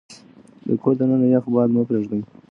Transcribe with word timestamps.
د 0.67 0.69
کور 0.81 0.93
دننه 0.99 1.27
يخ 1.33 1.45
باد 1.53 1.69
مه 1.75 1.81
پرېږدئ. 1.87 2.21